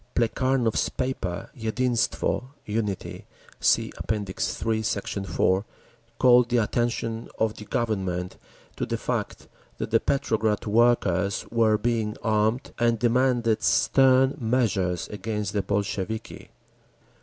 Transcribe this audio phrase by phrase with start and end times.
[0.15, 3.27] Plekhanov's paper, Yedinstvo (Unity)
[3.59, 4.11] (See App.
[4.11, 5.27] III, Sect.
[5.27, 5.63] 4),
[6.17, 8.35] called the attention of the Government
[8.77, 15.53] to the fact that the Petrograd workers were being armed, and demanded stern measures against
[15.53, 16.49] the Bolsheviki.